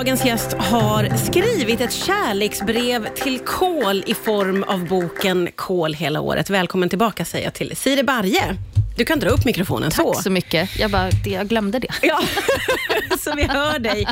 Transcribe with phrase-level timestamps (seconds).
[0.00, 6.50] Dagens gäst har skrivit ett kärleksbrev till kol i form av boken Kol hela året.
[6.50, 8.56] Välkommen tillbaka säger jag till Siri Barje.
[8.96, 9.90] Du kan dra upp mikrofonen.
[9.90, 10.78] Tack så, så mycket.
[10.78, 11.88] Jag, bara, jag glömde det.
[12.02, 12.20] Ja,
[13.18, 14.06] så vi hör dig.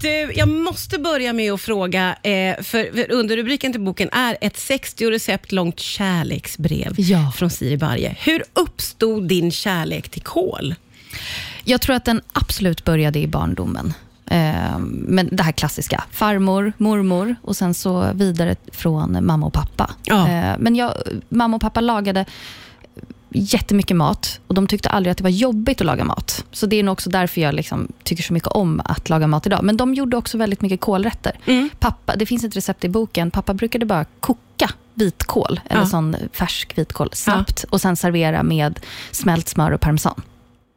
[0.00, 4.56] Du, jag måste börja med att fråga, eh, för, för underrubriken till boken är ett
[4.56, 7.32] 60 recept långt kärleksbrev ja.
[7.36, 8.16] från Siri Barje.
[8.20, 10.74] Hur uppstod din kärlek till kol?
[11.64, 13.94] Jag tror att den absolut började i barndomen.
[14.32, 19.90] Eh, men det här klassiska, farmor, mormor och sen så vidare från mamma och pappa.
[20.04, 20.28] Ja.
[20.28, 20.92] Eh, men jag,
[21.28, 22.24] mamma och pappa lagade
[23.34, 26.44] jättemycket mat och de tyckte aldrig att det var jobbigt att laga mat.
[26.52, 29.46] Så det är nog också därför jag liksom tycker så mycket om att laga mat
[29.46, 29.60] idag.
[29.64, 31.38] Men de gjorde också väldigt mycket kolrätter.
[31.46, 31.70] Mm.
[31.78, 33.30] Pappa, det finns ett recept i boken.
[33.30, 35.86] Pappa brukade bara koka vitkål, eller Ja.
[35.86, 40.22] sån färsk vitkål, snabbt och sen servera med smält smör och parmesan.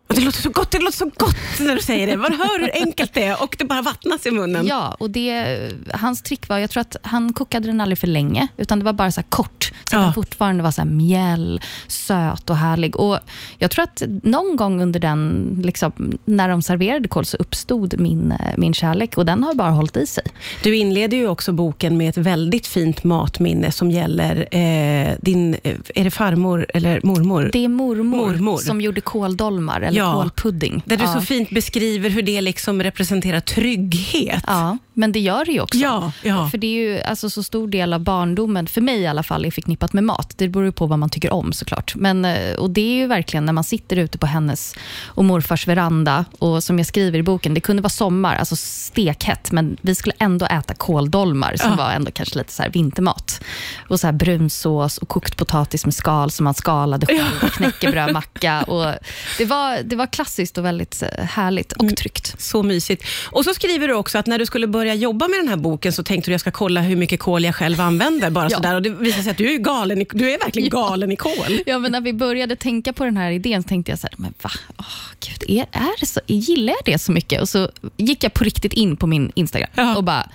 [0.08, 2.18] Och Det låter så gott, det låter så gott när du säger det.
[2.18, 4.68] Man hör hur enkelt det är och det bara vattnas i munnen.
[4.68, 5.58] Ja, och det,
[5.94, 8.94] hans trick var, jag tror att han kokade den aldrig för länge, utan det var
[8.94, 10.00] bara så här kort, så Ja.
[10.00, 12.96] att den fortfarande var så här mjäll, söt och härlig.
[12.96, 13.20] Och
[13.58, 18.32] jag tror att någon gång under den, liksom, när de serverade kål, så uppstod min,
[18.32, 20.24] eh, min kärlek och den har bara hållit i sig.
[20.64, 25.76] Du inleder ju också boken med ett väldigt fint matminne som gäller eh, din, eh,
[25.96, 27.50] är det farmor eller mormor?
[27.54, 28.04] Det är mormor,
[28.34, 28.58] Mormor.
[28.58, 30.82] som gjorde kåldolmar, eller Ja.
[30.86, 31.14] Där du ja.
[31.14, 34.44] så fint beskriver hur det liksom representerar trygghet.
[34.48, 35.78] Ja, men det gör det ju också.
[35.80, 36.50] Ja, ja.
[36.50, 39.46] För det är ju alltså, så stor del av barndomen, för mig i alla fall,
[39.46, 40.34] är förknippat med mat.
[40.38, 41.96] Det beror ju på vad man tycker om såklart.
[41.96, 45.68] Men, eh, och det är ju verkligen när man sitter ute på hennes och morfars
[45.68, 49.96] veranda och som jag skriver i boken, det kunde vara sommar, alltså stekhett, men vi
[49.96, 51.76] skulle ändå äta kåldolmar som Ja.
[51.76, 53.42] var ändå kanske lite så här vintermat.
[53.90, 58.64] Och så här brunsås och kokt potatis med skal som man skalade själv och knäckebrödmacka.
[58.64, 58.94] Och
[59.38, 61.96] det, var, det var klassiskt och väldigt eh, härligt och Mm.
[61.96, 62.36] tryggt.
[62.42, 63.04] Så mysigt.
[63.32, 65.94] Och så skriver du också att när du skulle börja jobba med den här boken
[65.94, 68.30] så tänkte du jag ska kolla hur mycket kol jag själv använder.
[68.30, 68.50] Bara Ja.
[68.58, 68.76] sådär.
[68.76, 71.60] Och det visar sig att du är, galen i, du är verkligen galen i kol.
[71.66, 74.14] Ja, men när vi började tänka på den här idén så tänkte jag så här,
[74.18, 74.52] men va?
[74.78, 74.86] Åh,
[75.20, 76.20] Gud, är, är så?
[76.28, 77.42] Gillar jag det så mycket?
[77.42, 79.96] Och så gick jag på riktigt in på min Instagram Ja.
[79.98, 80.30] och bara,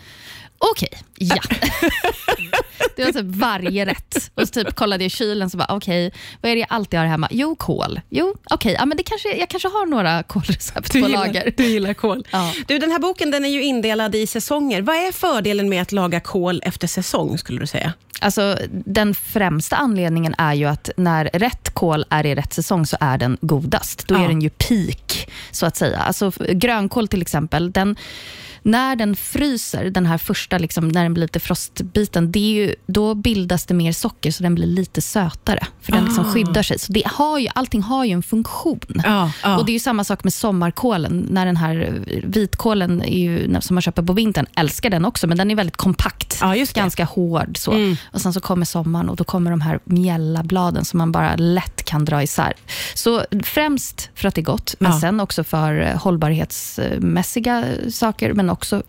[0.73, 0.89] okej,
[1.19, 1.37] ja.
[2.97, 4.31] det var typ varje rätt.
[4.35, 7.01] Och så typ kollade jag i kylen så bara, okej, vad är det jag alltid
[7.01, 7.29] har hemma?
[7.31, 8.01] Jo, kål.
[8.11, 11.55] Jo, okej, ja, men det kanske, jag kanske har några kålrecept Du på gillar, lager.
[11.57, 12.27] du gillar kol.
[12.31, 12.53] Ja.
[12.67, 14.83] Du, den här boken den är ju indelad i säsonger.
[14.83, 17.93] Vad är fördelen med att laga kol efter säsong, skulle du säga?
[18.23, 22.97] Alltså, den främsta anledningen är ju att när rätt kål är i rätt säsong så
[23.01, 24.07] är den godast.
[24.09, 24.25] Då Ja.
[24.25, 25.99] är den ju peak, så att säga.
[25.99, 27.97] Alltså, grönkål till exempel, den,
[28.63, 33.15] när den fryser, den här första, liksom, när den blir lite frostbiten, det ju, då
[33.15, 35.67] bildas det mer socker så den blir lite sötare.
[35.81, 36.33] För den liksom Ah.
[36.33, 36.79] skyddar sig.
[36.79, 38.81] Så det har ju, allting har ju en funktion.
[39.05, 39.59] Ja, ja.
[39.59, 41.27] Och Det är ju samma sak med sommarkålen.
[41.31, 45.39] När den här vitkålen är ju, som man köper på vintern, älskar den också, men
[45.39, 46.39] den är väldigt kompakt.
[46.81, 47.59] Ganska hård.
[47.59, 47.73] Så.
[47.73, 47.97] Mm.
[48.13, 51.37] Och Sen så kommer sommaren och då kommer de här mjälla bladen som man bara
[51.37, 52.53] lätt kan dra isär.
[52.95, 58.50] Så främst för att det är gott, men sen också för eh, hållbarhetsmässiga saker, men
[58.53, 58.83] också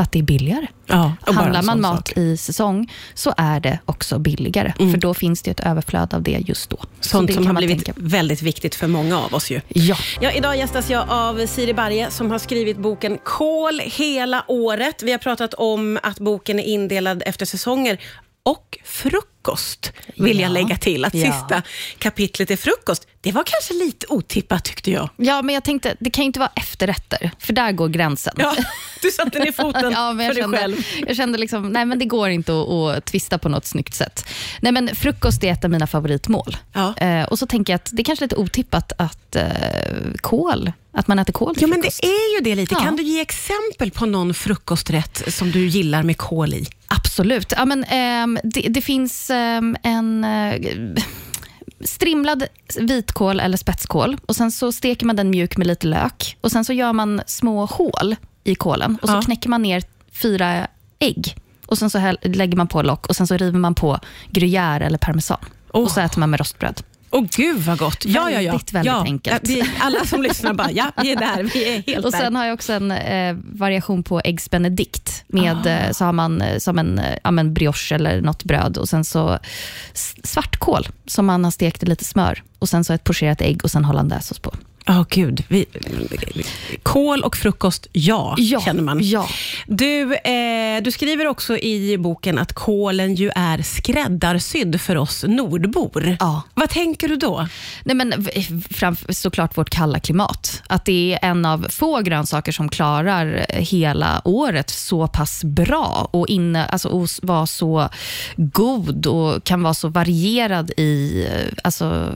[0.00, 0.66] att det är billigare.
[0.86, 2.16] ja, Handlar man mat sak.
[2.18, 4.92] i säsong så är det också billigare, Mm.
[4.92, 6.76] för då finns det ett överflöd av det just då.
[7.00, 9.60] Så Sånt det som har blivit tänka väldigt viktigt för många av oss ju.
[9.68, 9.96] Ja.
[10.20, 15.02] Ja, idag gästas jag av Siri Barje som har skrivit boken Kol hela året.
[15.02, 18.00] Vi har pratat om att boken är indelad efter säsonger
[18.42, 20.52] och frukost, vill jag Ja.
[20.52, 21.04] lägga till.
[21.04, 21.62] Att sista
[21.98, 23.06] kapitlet är frukost.
[23.20, 25.08] Det var kanske lite otippat tyckte jag.
[25.16, 28.34] Ja, men jag tänkte, det kan ju inte vara efterrätter, för där går gränsen.
[28.36, 28.56] Ja,
[29.02, 31.04] du satte ner foten Ja, men för jag dig kände, själv.
[31.06, 34.26] jag kände liksom, nej men det går inte att, att twista på något snyggt sätt.
[34.60, 36.56] Nej men frukost är ett av mina favoritmål.
[36.72, 36.94] Ja.
[36.96, 39.42] Eh, och så tänker jag att det är kanske är lite otippat att eh,
[40.20, 42.00] kål, att man äter kål till Ja, men frukost.
[42.02, 42.74] det är ju det lite.
[42.74, 42.80] Ja.
[42.80, 46.66] Kan du ge exempel på någon frukosträtt som du gillar med kol i?
[46.86, 47.52] Absolut.
[47.56, 50.60] Ja, men, ehm, det, det finns ehm, en eh,
[51.80, 52.42] strimlad
[52.80, 56.64] vitkål eller spetskål och sen så steker man den mjuk med lite lök och sen
[56.64, 59.22] så gör man små hål i kålen och så Ja.
[59.22, 60.66] knäcker man ner fyra
[60.98, 61.36] ägg
[61.66, 63.98] och sen så lägger man på lock och sen så river man på
[64.30, 65.38] gruyère eller parmesan
[65.72, 65.82] Åh.
[65.82, 66.80] och så äter man med rostbröd.
[67.10, 68.04] Åh gud vad gott.
[68.04, 68.50] Ja, ja, ja.
[68.52, 69.02] Väldigt, väldigt ja.
[69.02, 69.48] enkelt.
[69.48, 71.42] Ja, vi, alla som lyssnar bara, ja, vi är där.
[71.42, 72.18] Vi är helt Och där.
[72.18, 75.24] Sen har jag också en eh, variation på eggs benedict.
[75.26, 75.70] Med, Ah.
[75.70, 78.88] eh, så har man eh, som en, eh, ja, men brioche eller något bröd och
[78.88, 79.38] sen så
[80.24, 83.70] svartkål som man har stekt i lite smör och sen så ett pocherat ägg och
[83.70, 84.54] sen hollandaisesås på.
[84.90, 85.44] Ja, gud.
[85.48, 85.64] Vi,
[86.82, 88.98] kål och frukost, ja, Ja, känner man.
[89.02, 89.28] ja.
[89.66, 96.16] Du, eh, du skriver också i boken att kålen ju är skräddarsydd för oss nordbor.
[96.20, 96.42] Ja.
[96.54, 97.48] Vad tänker du då?
[97.84, 100.62] Nej, men v- fram, såklart vårt kalla klimat.
[100.66, 106.28] Att det är en av få grönsaker som klarar hela året så pass bra och,
[106.28, 107.88] inne, alltså, och vara så
[108.36, 112.12] god och kan vara så varierad i, eh, alltså,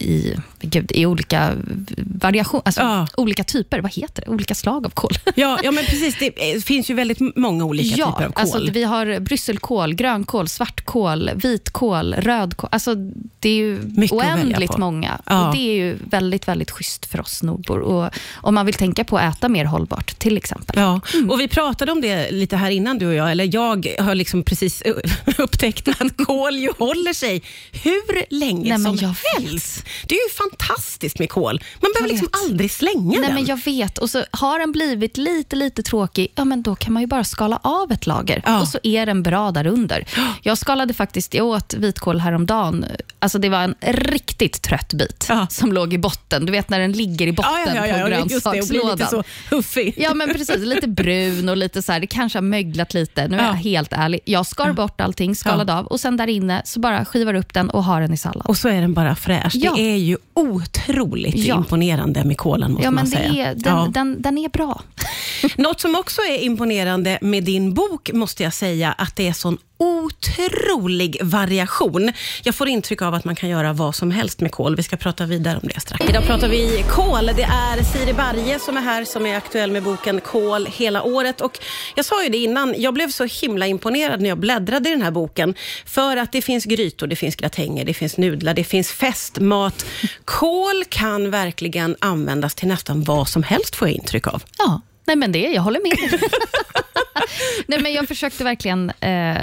[0.00, 1.52] i, gud, i olika
[1.96, 3.06] variation, alltså, Ja.
[3.16, 4.30] olika typer, vad heter det?
[4.30, 5.12] Olika slag av kål.
[5.34, 6.16] Ja, ja men precis.
[6.18, 8.42] Det eh, finns ju väldigt många olika ja, typer av kål.
[8.42, 12.68] Alltså, vi har brysselkål, grönkål, svartkål, vitkål, rödkål.
[12.72, 12.94] Alltså,
[13.40, 15.20] det är ju Mycket oändligt många.
[15.26, 15.48] Ja.
[15.48, 17.78] Och Det är ju väldigt, väldigt schysst för oss nordbor.
[17.78, 20.78] Och om man vill tänka på att äta mer hållbart, till exempel.
[20.78, 21.00] Ja,
[21.30, 24.42] och vi pratade om det lite här innan du och jag, eller jag har liksom
[24.42, 24.82] precis
[25.38, 27.42] upptäckt att kål ju håller sig
[27.72, 29.84] hur länge Nej, men som helst.
[30.06, 31.60] Det är ju fantastiskt med kål.
[31.80, 33.34] Man behöver liksom aldrig slänga Nej, den.
[33.34, 33.98] men jag vet.
[33.98, 37.24] Och så har den blivit lite, lite tråkig, ja, men då kan man ju bara
[37.24, 38.60] skala av ett lager Ja.
[38.60, 40.06] och så är den bra där under.
[40.42, 42.84] Jag skalade faktiskt, jag åt vitkål häromdagen.
[43.18, 45.46] Alltså det var en riktigt trött bit Ja.
[45.50, 46.46] som låg i botten.
[46.46, 49.08] Du vet när den ligger i botten ja, ja, på blir lite grönsakslådan.
[49.08, 49.94] så huffig.
[49.96, 50.56] Ja, men precis.
[50.58, 53.28] Lite brun och lite så här, det kanske har möglat lite.
[53.28, 53.46] Nu är Ja.
[53.46, 54.20] jag helt ärlig.
[54.24, 57.70] Jag skar bort allting, skalade av och sen där inne så bara skivar upp den
[57.70, 58.46] och har den i sallad.
[58.46, 59.52] Och så är den bara fräsch.
[59.54, 61.56] Det är ju otroligt Ja.
[61.56, 63.50] imponerande med kålen måste Ja, man säga.
[63.50, 63.88] är, den, Ja.
[63.94, 64.82] den, den är bra.
[65.56, 69.58] Något som också är imponerande med din bok, måste jag säga, att det är sån
[70.06, 72.12] otrolig variation.
[72.42, 74.76] Jag får intryck av att man kan göra vad som helst med kål.
[74.76, 76.08] Vi ska prata vidare om det strax.
[76.08, 77.26] Idag pratar vi kål.
[77.26, 81.40] Det är Siri Barje som är här, som är aktuell med boken Kål hela året.
[81.40, 81.58] Och
[81.94, 85.02] jag sa ju det innan, jag blev så himla imponerad när jag bläddrade i den
[85.02, 85.54] här boken.
[85.86, 89.86] För att det finns grytor, det finns gratänger, det finns nudlar, det finns festmat.
[90.24, 94.42] Kål kan verkligen användas till nästan vad som helst, får jag intryck av.
[94.58, 96.20] Ja, nej men det, jag håller med.
[97.66, 99.36] nej, men jag försökte verkligen eh,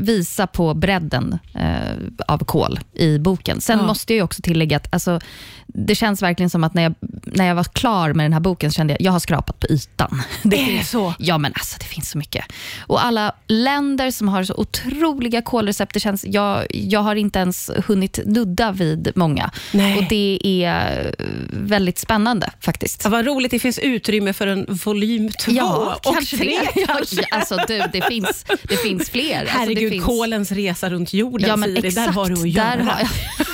[0.00, 3.60] visa på bredden eh, av kol i boken.
[3.60, 3.86] Sen Ja.
[3.86, 5.20] måste jag ju också tillägga att alltså,
[5.66, 6.94] det känns verkligen som att när jag,
[7.34, 9.66] när jag var klar med den här boken så kände jag jag har skrapat på
[9.66, 10.22] ytan.
[10.44, 11.14] Är det så?
[11.18, 12.44] Ja, men alltså det finns så mycket.
[12.86, 17.70] Och alla länder som har så otroliga kolrecept, det känns, jag, jag har inte ens
[17.86, 19.50] hunnit nudda vid många.
[19.72, 19.98] Nej.
[19.98, 21.14] Och det är
[21.52, 23.00] väldigt spännande faktiskt.
[23.04, 26.58] Ja, vad roligt, det finns utrymme för en volym två Ja, och kanske tre.
[26.74, 26.86] det.
[26.86, 27.22] kanske.
[27.30, 29.40] Alltså, du, det, finns, det finns fler.
[29.40, 30.04] Alltså, Herregud, det finns...
[30.04, 32.06] kolens resa runt jorden, Ja, men Siri, exakt.
[32.06, 32.76] där har du att göra.
[32.76, 33.08] Där har jag...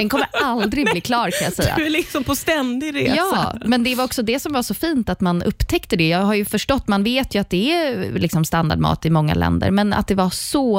[0.00, 1.74] Den kommer aldrig bli klar kan jag säga.
[1.76, 3.14] Du är liksom på ständig resa.
[3.16, 6.08] Ja, men det var också det som var så fint, att man upptäckte det.
[6.08, 9.70] Jag har ju förstått, man vet ju att det är liksom standardmat i många länder,
[9.70, 10.78] men att, det var så,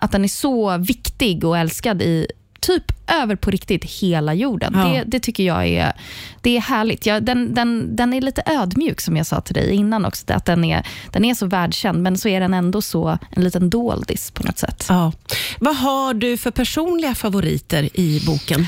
[0.00, 2.26] att den är så viktig och älskad i
[2.60, 4.72] typ över på riktigt hela jorden.
[4.76, 4.84] Ja.
[4.84, 5.92] Det, det tycker jag är,
[6.40, 7.06] det är härligt.
[7.06, 10.24] Ja, den, den, den är lite ödmjuk, som jag sa till dig innan också.
[10.32, 13.70] Att den är, den är så världskänd, men så är den ändå så en liten
[13.70, 14.86] doldis på något sätt.
[14.88, 15.12] Ja.
[15.58, 18.66] Vad har du för personliga favoriter i boken?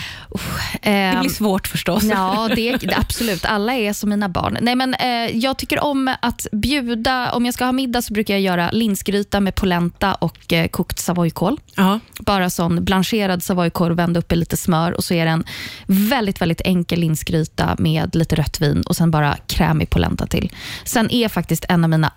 [0.82, 2.05] Det Ehm, blir svårt förstås.
[2.05, 3.44] Ja, det, det, absolut.
[3.44, 4.58] Alla är som mina barn.
[4.61, 7.32] Nej, men, eh, jag tycker om att bjuda.
[7.32, 10.99] Om jag ska ha middag så brukar jag göra linsgryta med polenta och eh, kokt
[10.99, 11.61] savoykål.
[11.76, 12.00] Ja.
[12.20, 15.44] Bara sån blancherad savoykorv, vända upp i lite smör och så är det en
[15.87, 20.52] väldigt, väldigt enkel linsgryta med lite rött vin och sen bara krämig polenta till.
[20.84, 22.12] Sen är faktiskt en av mina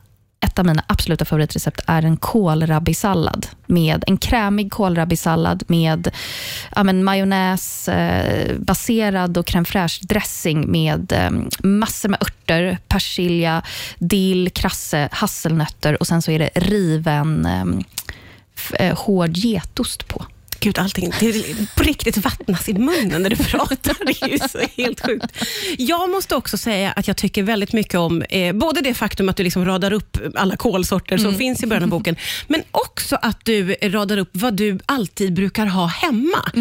[0.45, 3.47] ett av mina absoluta favoritrecept är en kålrabbisallad.
[3.65, 6.11] Med en krämig kålrabbisallad med
[6.75, 11.31] ja, men majonnäs, eh, baserad och crème fraîche dressing med eh,
[11.63, 13.61] massor med örter, persilja,
[13.97, 17.65] dill, krasse, hasselnötter och sen så är det riven eh,
[18.55, 20.25] f- eh, hård getost på.
[20.65, 23.95] Gud, allting det på riktigt vattnas i munnen när du pratar.
[24.05, 25.25] Det är ju så helt sjukt.
[25.77, 29.37] Jag måste också säga att jag tycker väldigt mycket om eh, både det faktum att
[29.37, 32.15] du liksom radar upp alla kolsorter som finns i början av boken,
[32.47, 36.51] men också att du radar upp vad du alltid brukar ha hemma.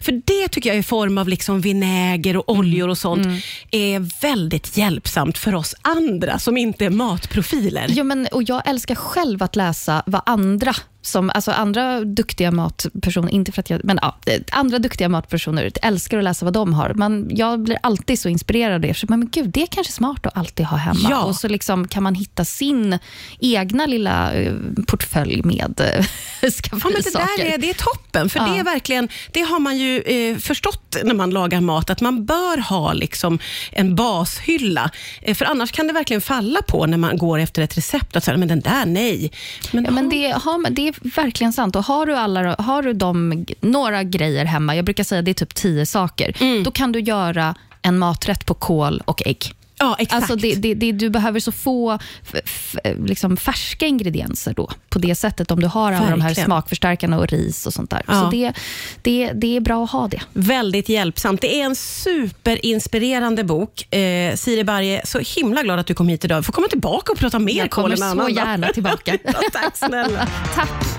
[0.00, 3.26] För det tycker jag i form av liksom vinäger och oljor och sånt
[3.70, 7.86] är väldigt hjälpsamt för oss andra som inte är matprofiler.
[7.88, 13.28] Ja, men, och jag älskar själv att läsa vad andra som, alltså andra duktiga matpersoner,
[13.32, 14.16] inte för att jag, men ja,
[14.52, 16.94] andra duktiga matpersoner älskar att läsa vad de har.
[16.94, 18.94] Man, jag blir alltid så inspirerad av det.
[18.94, 21.08] Så, men gud, det är kanske smart att alltid ha hemma.
[21.10, 21.22] Ja.
[21.24, 22.98] Och så liksom kan man hitta sin
[23.40, 24.52] egna lilla eh,
[24.86, 25.86] portfölj med eh,
[26.42, 27.44] Ja, men det skafferisaker.
[27.44, 28.46] där är, det är toppen, för Ja.
[28.46, 32.24] det är verkligen, det har man ju eh, förstått när man lagar mat, att man
[32.26, 33.38] bör ha liksom
[33.72, 34.90] en bashylla.
[35.22, 38.24] Eh, för annars kan det verkligen falla på när man går efter ett recept, att
[38.24, 39.32] säga, men den där, nej.
[39.72, 41.76] Men, Ja, men det, har, man- det är verkligen sant.
[41.76, 45.34] Och har du, alla, har du de, några grejer hemma, jag brukar säga det är
[45.34, 46.62] typ tio saker, Mm.
[46.62, 49.52] då kan du göra en maträtt på kål och ägg.
[49.82, 50.22] Ja, exakt.
[50.22, 51.98] Alltså det, det, det, du behöver så få
[52.98, 57.28] liksom färska ingredienser då, på det sättet, om du har alla de här smakförstärkarna och
[57.28, 58.02] ris och sånt där.
[58.06, 58.20] Ja.
[58.20, 58.52] Så det,
[59.02, 60.20] det, det är bra att ha det.
[60.32, 61.40] Väldigt hjälpsamt.
[61.40, 63.94] Det är en superinspirerande bok.
[63.94, 66.38] Eh, Siri Barje, så himla glad att du kom hit idag.
[66.38, 69.18] Du får komma tillbaka och prata mer Jag kommer så gärna tillbaka.
[69.52, 70.28] Tack snälla.
[70.54, 70.92] Tack.